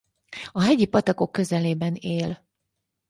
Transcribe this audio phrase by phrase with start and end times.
[0.51, 2.45] A hegyi patakok közelében él.